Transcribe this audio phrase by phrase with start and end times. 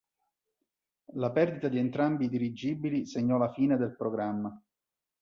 [1.13, 4.59] La perdita di entrambi i dirigibili segnò la fine del programma.